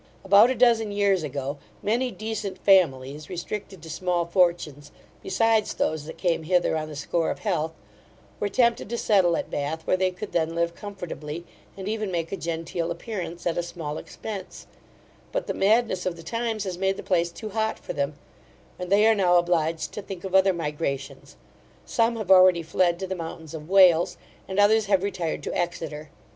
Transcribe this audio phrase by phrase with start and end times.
[0.25, 6.17] About a dozen years ago, many decent families, restricted to small fortunes, besides those that
[6.17, 7.73] came hither on the score of health,
[8.39, 11.45] were tempted to settle at Bath, where they could then live comfortably,
[11.77, 14.65] and even make a genteel appearance, at a small expence:
[15.31, 18.15] but the madness of the times has made the place too hot for them,
[18.79, 21.37] and they are now obliged to think of other migrations
[21.85, 26.09] Some have already fled to the mountains of Wales, and others have retired to Exeter.